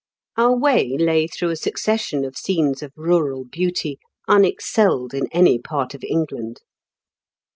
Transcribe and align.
Our 0.35 0.57
way 0.57 0.97
lay 0.97 1.27
through 1.27 1.51
a 1.51 1.55
succession 1.55 2.25
of 2.25 2.35
scenes 2.35 2.81
of 2.81 2.91
rural 2.95 3.45
beauty 3.45 3.99
unexcelled 4.27 5.13
in 5.13 5.27
any 5.31 5.59
part 5.59 5.93
of 5.93 6.03
England. 6.03 6.61